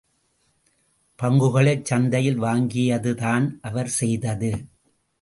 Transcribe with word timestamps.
பங்குகளைச் 1.19 1.85
சந்தையில் 1.85 2.41
வாங்கியதுதான் 2.41 3.47
அவர் 3.61 3.93
செய்தது! 3.99 4.51